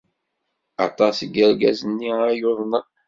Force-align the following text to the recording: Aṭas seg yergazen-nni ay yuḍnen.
Aṭas 0.85 1.13
seg 1.19 1.33
yergazen-nni 1.37 2.11
ay 2.27 2.35
yuḍnen. 2.41 2.87